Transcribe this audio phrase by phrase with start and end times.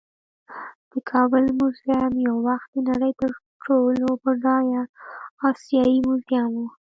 [0.91, 3.31] د کابل میوزیم یو وخت د نړۍ تر
[3.63, 4.83] ټولو بډایه
[5.49, 6.63] آسیايي میوزیم و